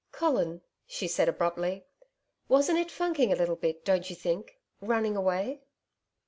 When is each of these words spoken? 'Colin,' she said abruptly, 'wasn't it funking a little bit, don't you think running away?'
'Colin,' 0.11 0.61
she 0.87 1.07
said 1.07 1.29
abruptly, 1.29 1.85
'wasn't 2.49 2.79
it 2.79 2.89
funking 2.89 3.31
a 3.31 3.35
little 3.35 3.55
bit, 3.55 3.85
don't 3.85 4.09
you 4.09 4.15
think 4.15 4.57
running 4.81 5.15
away?' 5.15 5.61